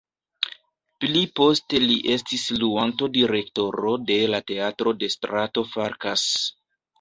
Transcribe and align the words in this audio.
Pli 1.03 1.19
poste 1.39 1.81
li 1.83 1.97
estis 2.13 2.45
luanto-direktoro 2.63 3.93
de 4.09 4.17
la 4.33 4.41
Teatro 4.53 4.95
de 5.05 5.11
strato 5.17 5.67
Farkas. 5.77 6.27